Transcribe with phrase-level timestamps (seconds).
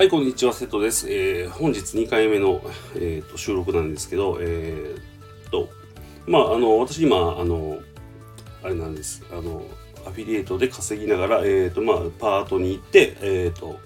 [0.00, 1.12] はい、こんにちは、瀬戸です。
[1.12, 2.62] えー、本日2回目の、
[2.94, 5.68] えーと、収録なんですけど、えー、と、
[6.26, 7.80] まあ、あの、私今、あの、
[8.62, 9.22] あれなんです。
[9.30, 9.62] あの、
[10.06, 13.78] アフィリエイトで稼ぎながら、えーと、まあ、パートに行って、えーと、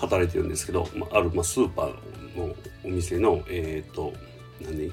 [0.00, 4.14] 働いてるんですけど、まあ、ある、まあ、スーパーのお店の、えーと、
[4.62, 4.90] 何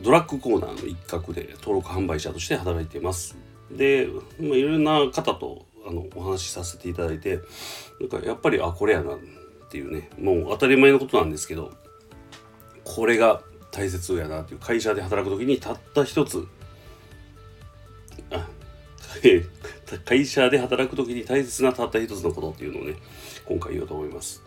[0.00, 3.36] ドラッグコーナーの一角で登録販売者として働いています。
[3.72, 4.06] で、
[4.38, 7.40] まあ、いろんな方とあのお話しさせていただいて
[8.00, 9.18] なんかやっぱりあこれやなっ
[9.70, 11.72] ていうねもう当たり前のことなんですけど
[12.84, 16.46] これが大切やなっていう会社で働く時にたった一つ
[18.30, 18.48] あ
[20.04, 22.96] 会社で働く時に大切なたった一つのことっていうのをね
[23.46, 24.42] 今回言おうと思います。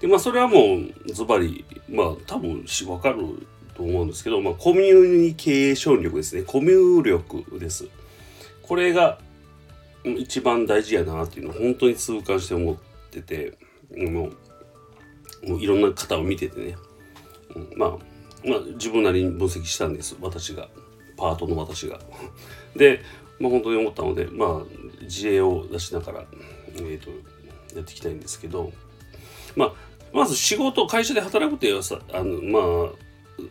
[0.00, 7.88] でまあそれはもうズバリまあ多分分かると思うんですけど、まあ、コミュニケーション力ですねコミュ力です。
[8.62, 9.18] これが
[10.04, 12.76] 一番大事やなっていうのを本当に痛感して思っ
[13.10, 13.56] てて
[13.96, 16.76] もうもういろんな方を見ててね、
[17.54, 17.90] うん、まあ
[18.44, 20.16] まあ自分なりに分析したんです。
[20.20, 20.68] 私が。
[21.16, 22.00] パートの私が。
[22.74, 23.00] で、
[23.38, 26.24] まあ、本当に思ったのでまあ自衛を出しながら、
[26.74, 27.10] えーと、
[27.76, 28.72] やっていきたいんですけど、
[29.54, 29.74] まあ、
[30.12, 32.92] まず仕事会社で働くっていうさあのまあ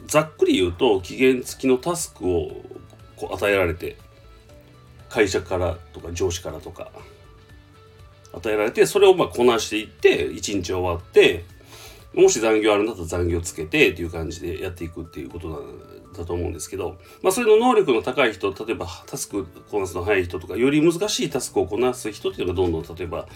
[0.06, 2.64] ざっくり言うと期限付きのタスクを
[3.16, 3.98] こう与えられて
[5.12, 6.90] 会社からとか上司からとか
[8.34, 11.44] 与えられてそれをまあこなしていって一日終わって
[12.14, 23.28] もし残業あるんだったら残業つけてっていう感じでやっていくっていうことなんだと思うんですけど、まあ、それの能力の高い人例えばタスクこなすの早い人とかより難しいタスクをこなす人っていうのがどんどん例えば、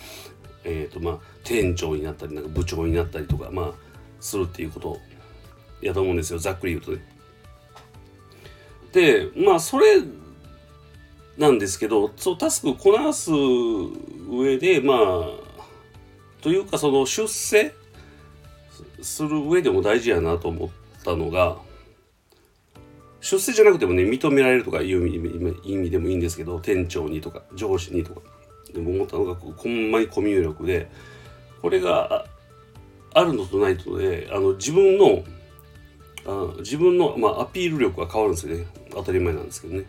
[0.63, 3.71] えーとまあ、店長になったりなんか部長になったりとか、まあ、
[4.19, 4.99] するっていうこと
[5.81, 7.05] やと思うんですよざっくり言うとね。
[8.91, 10.01] でまあそれ
[11.37, 15.29] なんですけどそうタスクこなす上でまあ
[16.41, 17.73] というかその出世
[19.01, 20.69] する上でも大事やなと思っ
[21.03, 21.57] たのが
[23.21, 28.21] 出世じゃなくてもね認められるとかいう意味でもいいんですけど店長にとか上司にとか。
[28.75, 30.91] でも思ったのがほんまにコミュ力で
[31.61, 32.25] これが
[33.13, 35.23] あるのとないとであの自分の
[36.27, 38.67] あ自分の、まあ、アピール力が変わるんですよね。
[38.91, 39.85] 当たり前なんですけどね。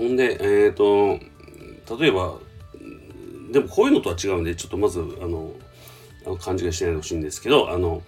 [0.00, 1.20] ほんで、えっ、ー、と、
[1.98, 2.38] 例えば、
[3.52, 5.52] でもこういうのとは違うんで、ちょっとまず、あの、
[6.24, 8.02] あの勘違いしないでほしいんですけど、あの、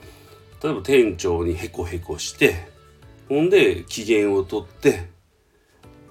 [0.62, 2.66] 例えば店長にヘコヘコして、
[3.28, 5.10] ほんで、機嫌を取って、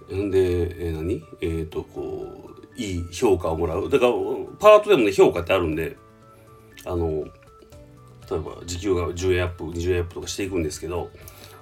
[0.07, 1.23] ほんで、えー、何？
[1.41, 3.89] えっ、ー、と、こう、いい評価をもらう。
[3.89, 4.11] だから、
[4.59, 5.97] パートでもね、評価ってあるんで、
[6.85, 7.25] あの、
[8.29, 11.09] 例えば時給が10円アップ、20円アップとかしていくんですけど、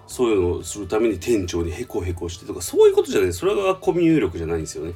[0.09, 3.33] そういうのをするために店長にヘコヘコしてとかそういうことじゃない。
[3.33, 4.93] それがコミュ力じゃないんですよね。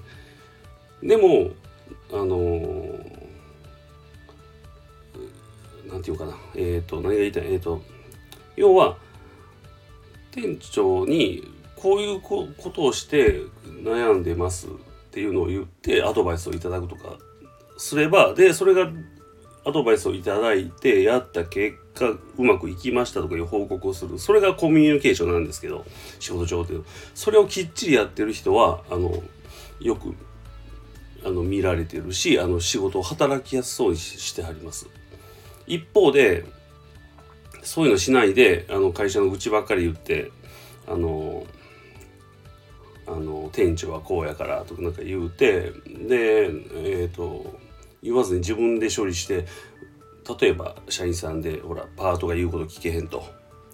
[1.03, 1.51] でも
[2.12, 3.22] あのー、
[5.88, 6.35] なんていうかな。
[6.56, 7.44] えっ、ー、と何が言いたい？
[7.46, 7.84] えっ、ー、と
[8.56, 8.97] 要は
[10.31, 11.44] 店長に
[11.75, 13.41] こういうことをして
[13.84, 14.69] 悩んでますっ
[15.12, 17.19] ていうのを言ってアドバイスをいただくとか
[17.78, 18.90] すればでそれが
[19.66, 24.19] アドバイスをいただいてやった結果うまくいきましたとかいう報告をする。
[24.19, 25.85] それがコミュニケーションなんですけど
[26.19, 26.75] 仕事上で
[27.13, 29.24] それをきっちりやってる人はあの
[29.79, 30.16] よく
[31.25, 34.88] あの見られてるしあの仕事を働きやすそうにしてはります。
[35.66, 36.45] 一方で
[37.63, 40.31] そういうのしないであの会社の愚痴ばっかり言って
[40.88, 41.45] あの
[43.07, 47.57] あの店長はこうやからとかなんか言うてでえっ、ー、と
[48.03, 49.45] 言わずに自分で処理して
[50.39, 53.23] 例えば社員さんでほらパートが言うこと聞けへんと。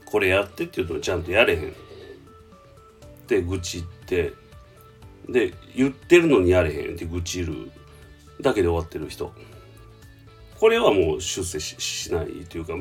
[0.05, 1.69] これやってって言うとちゃんとやれへん。
[1.69, 1.73] っ
[3.27, 4.33] て愚痴って。
[5.27, 7.71] で言ってるのにやれへんって愚痴る
[8.41, 9.31] だけで終わってる人。
[10.59, 12.73] これはもう出世しないというか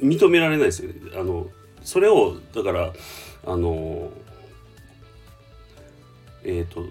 [0.00, 0.92] 認められないですよ。
[0.92, 1.48] ねあの
[1.82, 2.92] それをだから
[3.46, 4.10] あの
[6.44, 6.84] えっ、ー、と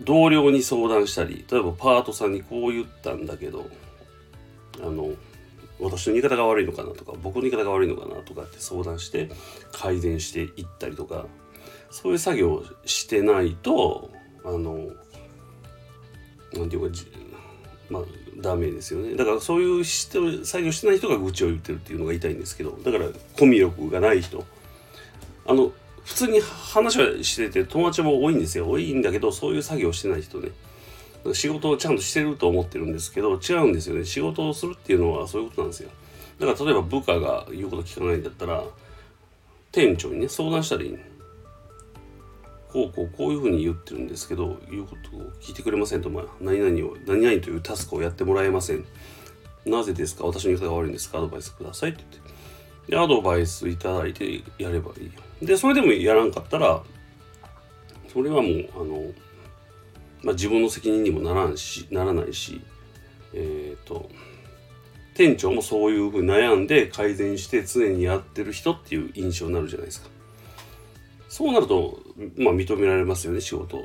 [0.00, 3.66] 同僚に相談したり例えばパートさんにこう言ったんだけど
[4.82, 5.12] あの
[5.80, 9.30] 私の言い方が悪いのかなとか僕の言い方が悪いのかなとかって相談して
[9.72, 11.26] 改善していったりとか
[11.90, 14.10] そういう作業をしてないと
[14.44, 14.90] あの
[16.52, 16.96] 何て言うか
[17.90, 18.02] まあ
[18.40, 19.16] ダメですよね。
[19.16, 23.06] だからそういうして作業してない人が愚痴を言ってるっていうのが言いたいんですけどだから
[23.38, 24.44] コミュ力がない人。
[25.46, 25.72] あの
[26.04, 28.68] 普通に話はしてて友達も多いんですよ。
[28.68, 30.50] 多いんだけどそういう作業してない人ね。
[31.34, 34.04] 仕事をちゃんとしてると思ってるんですけど違うんですよね。
[34.04, 35.90] 仕事をするっていうのはそういうことなんですよ。
[36.38, 38.64] だから例えば部下が言うこと聞かないんだったら
[39.70, 40.96] 店長にね相談したらいい
[42.72, 48.84] こうこうこういうふうに言ってるんですけど言うことを聞いてくれませんと、まあ、何々を何々というタスクをやってもらえません。
[49.66, 50.24] なぜですか？
[50.24, 51.18] 私の言い方が悪いんですか？
[51.18, 52.29] アドバイスくださいって言って。
[52.88, 55.12] で、アドバイスいただいてやればいいよ。
[55.42, 56.82] で、それでもやらんかったら、
[58.12, 59.12] それはもう、あの、
[60.22, 62.60] まあ、自分の責任にもならんし、ならないし、
[63.32, 64.10] えっ、ー、と、
[65.14, 70.08] 店長もそういうふうに悩んで改善して常にやってる人っていう印象になるじゃないですか。
[71.28, 72.00] そうなると、
[72.36, 73.84] まあ認められますよね、仕事、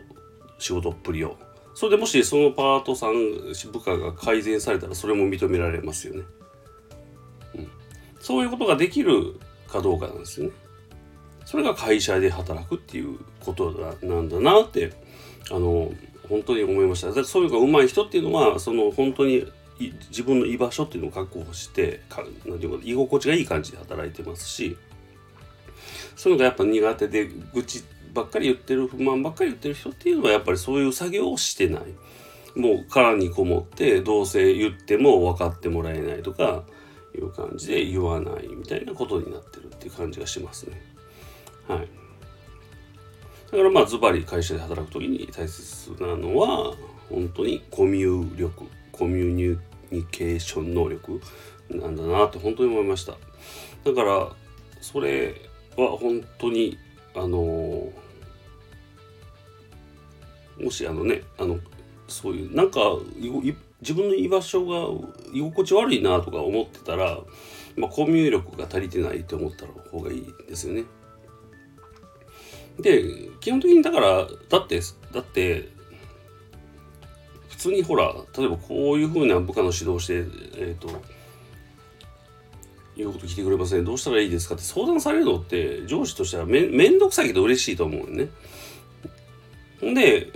[0.59, 1.37] 仕事っぷりを。
[1.73, 3.13] それでもしそのパートさん、
[3.71, 6.23] 部下が改善されたらそれも認められますよね。
[8.25, 10.53] そういうことができるかどうかなんですよね。
[11.45, 13.69] それが会社で働くっていうこと
[14.01, 14.93] なんだなって、
[15.51, 15.91] あの、
[16.27, 17.23] 本当に思いました。
[17.23, 19.45] そういうのが上手い人っていうのは、その本当に
[20.09, 24.75] 自分の居場所っていうのを確保してかなんていうか居心地がいい感じで働いてますし
[26.15, 27.83] そういうのがやっぱ苦手で愚痴
[28.13, 31.81] ばっかり言ってる不満ばっかり言ってる人っていうのはやっぱりそういう作業をしてない
[32.57, 36.63] もう殻にこもってどうせ言っても分かってもらえないとか
[37.15, 40.81] いう感じで言わないみたいなことになってるっていう感じがしますね。
[41.67, 41.87] はい。
[43.51, 46.75] だからまあズバリ会社で働く時に大切なのは
[47.09, 49.57] 本当にコミュ力コミュ
[49.91, 51.21] ニケーション能力
[51.69, 53.13] なんだなって本当に思いました。
[53.83, 54.29] だから
[54.81, 55.35] それ
[55.77, 56.77] は本当に
[57.15, 57.91] あの
[60.59, 61.59] もしあのねあの
[62.07, 62.79] そういうなんか
[63.81, 67.19] 自分の居場所が居心地悪いなとか思ってたら、
[67.75, 70.83] まあ、コミュ力が足りてないって思った方がいいですよね。
[72.79, 73.03] で
[73.39, 74.81] 基本的にだからだって
[75.13, 75.69] だって
[77.49, 80.89] 普通にほら例えばこういうふうな部下の指導してえっ、ー、と
[82.97, 88.29] いうこと聞いてくれません、どうしたらいいですかって相談されるのって上司としてはめめんどくさいけど嬉しいと思うよね。
[89.93, 90.31] で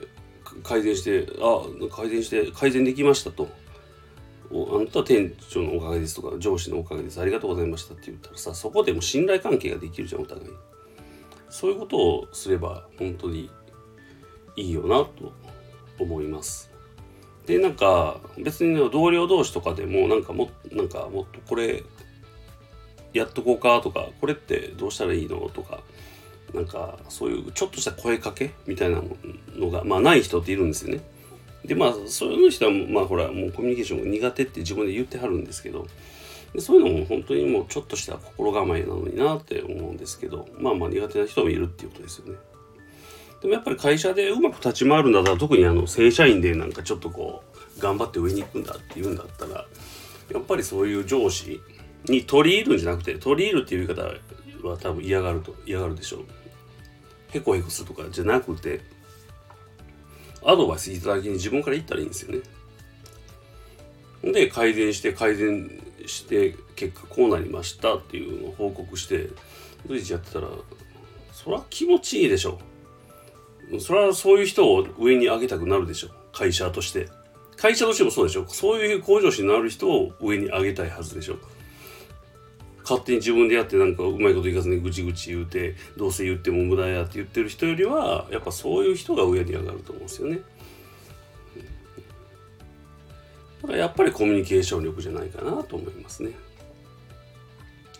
[0.63, 1.61] 改善してあ
[1.95, 3.47] 改善して改善できましたと。
[4.51, 7.21] あなたは店長のおかげですとか上司のおかげです。
[7.21, 10.47] ありがとうございましたって言ったらさそこでも信頼関係ができるじゃんお互い。
[11.49, 13.49] そういうことをすれば本当に
[14.55, 15.33] いいよなと
[15.99, 16.71] 思います。
[17.45, 21.83] でなんか別にね同僚同士とかでもなんかもなんかもっとこれ
[23.13, 25.81] やっとこうかとかこれってどうしたらいいのとか
[26.53, 29.01] なんかそういうちょっとした声かけみたいな
[29.55, 31.01] のがまあない人っているんですよね。
[31.65, 35.87] でまあそういう人はまあほらもうコミュニケーションが苦手って自分で言ってはるんですけど
[36.53, 42.39] でそういうのも本当にもうちょっとした心構えなのになって思うんですけどまあまあ苦手な人もいるっていうことですよね。
[43.41, 47.43] でもやっぱり会社でうまく立ち回るんだったら特にあの正社員でなんかちょっとこ
[47.77, 49.65] う頑張って上に行くんだっていうんだったら
[50.31, 51.59] やっぱりそういう上司
[52.05, 54.13] に取り入るんじゃなくて取り入るっていう言い方
[54.67, 56.19] は多分嫌がると嫌がるでしょう。
[57.31, 58.81] へこへこするとかじゃなくて
[60.43, 64.31] アドバイスいただきに自分から言ったらいいんですよね。
[64.31, 69.29] で改善して改善して結果こうなりましたっていうのを報告して
[69.87, 70.47] 随時やってたら
[71.31, 72.59] そりゃ気持ちいいでしょ
[73.71, 73.79] う。
[73.79, 77.07] それはそういう人を上に上げたくなるでしょ会社として
[77.55, 81.39] 会社としてもそうでしょうそういう向上心のある人を上に上げたいはずでしょう
[82.89, 90.39] 勝手に自分でやってなんかうまいこといかずにぐちぐち言うてどうせ言っても無駄やって言ってる人よりはやっぱそういう人が上に上がると思うんですよね
[93.61, 96.31] だからやっぱりコミュニケーション力じゃないかなと思いますね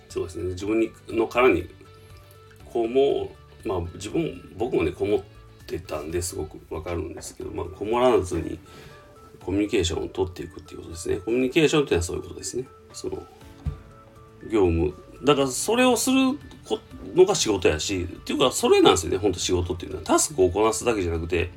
[0.07, 1.69] そうですね自分にの殻に
[2.65, 3.31] こうも
[3.65, 5.39] まあ自分僕もねこもって
[5.77, 8.57] ってたんですごくわかるんですけど、まあ、こもらずに
[9.45, 11.17] コミュニケーションを取っていくっていうことですね。
[11.17, 12.65] コミュニケーションっていうのはそういうことですね。
[12.91, 13.23] その
[14.49, 14.93] 業務。
[15.23, 16.17] だからそれをする
[17.13, 20.03] のが仕事やし、っていうかそれなんですよね、本当仕事っていうのは。
[20.03, 21.49] タスクをこなすだけじゃなくて、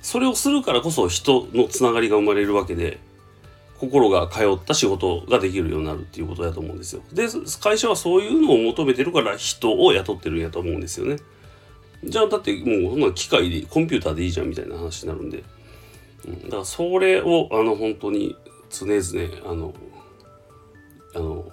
[0.00, 2.98] それをするからこそ人のつながりが生まれるわけで、
[3.78, 7.02] 心が通った仕事ができるようになるっていうことだと思うんですよ。
[7.12, 7.26] で、
[7.60, 11.16] 会社はそういうのを求めてるから人を雇ってるんやと思うんですよね。
[12.04, 15.44] じゃあだってもうそんな機械でコンピューターでいいじゃんみたいな話になるんで、
[16.26, 18.36] うん、だからそれをあの本当に
[18.70, 19.72] 常々あの
[21.14, 21.44] あの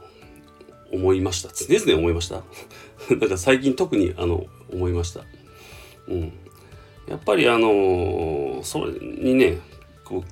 [0.91, 1.49] 思いました。
[1.49, 2.43] 常々思いました。
[3.09, 5.25] だから最近特にあの思いました。
[6.07, 6.33] うん。
[7.07, 9.57] やっぱりあのそれにね
[10.05, 10.23] こう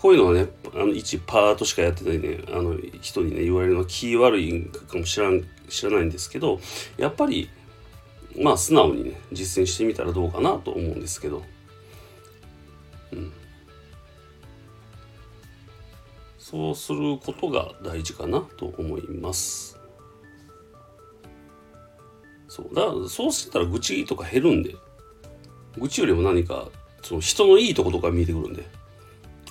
[0.00, 6.58] こういうのはねあの一パートしかやってないねあの人にね言われるのは気悪いかもしらん知らないんですけど
[6.96, 7.48] やっぱり
[8.36, 11.44] まあ素直にね実践してみたらどうかなと思うんですけど。
[13.12, 13.32] うん。
[16.50, 19.78] そうすることが大事かなと思います
[22.48, 24.74] そうだからそうしてたら愚痴とか減るんで
[25.78, 26.66] 愚痴よりも何か
[27.02, 28.66] その人のいいとことか見えてくるんで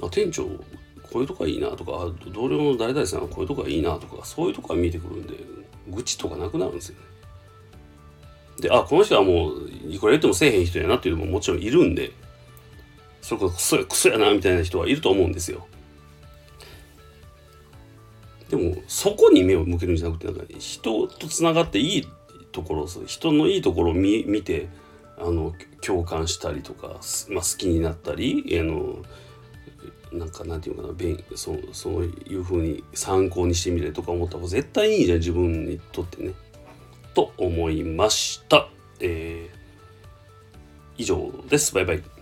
[0.04, 1.92] あ店長こういうとこがいいなとか
[2.34, 5.36] 同僚の誰々さんはこういうとこがいいなとかそういうとこが見えてくるんで
[5.88, 7.02] 愚痴とかなくなるんですよね。
[8.60, 12.12] であこの人はもういくら言ってもせえへん人やなっていうのももちろんいるんで
[13.22, 15.66] それこそクソクソやなみたいな人はいると思うんですよ。
[18.50, 22.08] でもそこに目を向けるんじゃなくてなんか人とつながっていい
[22.52, 24.70] ところ人のいいところを見見て
[25.20, 26.88] あの共感したりとか、
[27.30, 28.98] まあ、好きになったりあの
[30.12, 36.34] なんかなんていうかなそそういうふうに参考にしてみるとか思った方が絶対いいじゃん自分にとってね。
[37.14, 38.70] と思いました。
[39.00, 41.74] えー、以上です。
[41.74, 42.19] バイバイ。